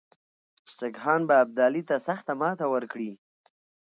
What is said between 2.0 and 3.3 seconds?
سخته ماته ورکړي.